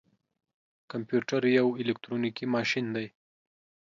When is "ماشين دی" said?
2.55-3.07